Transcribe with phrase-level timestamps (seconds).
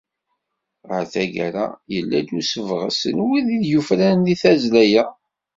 [0.89, 5.03] Ɣer taggara, yella-d usebɣes n wid i d-yufraren deg tazzla-a.